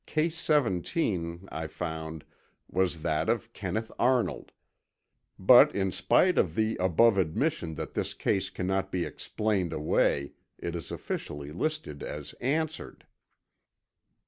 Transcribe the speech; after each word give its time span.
Case 0.07 0.35
17, 0.39 1.47
I 1.51 1.67
found, 1.67 2.25
was 2.67 3.03
that 3.03 3.29
of 3.29 3.53
Kenneth 3.53 3.91
Arnold. 3.99 4.51
But 5.37 5.75
in 5.75 5.91
spite 5.91 6.39
of 6.39 6.55
the 6.55 6.75
above 6.79 7.19
admission 7.19 7.75
that 7.75 7.93
this 7.93 8.15
case 8.15 8.49
cannot 8.49 8.91
be 8.91 9.05
explained 9.05 9.73
away, 9.73 10.31
it 10.57 10.75
is 10.75 10.89
officially 10.91 11.51
listed 11.51 12.01
as 12.01 12.33
answered. 12.41 13.05